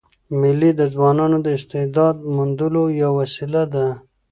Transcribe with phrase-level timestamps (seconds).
[0.39, 3.87] مېلې د ځوانانو د استعداد موندلو یوه وسیله ده.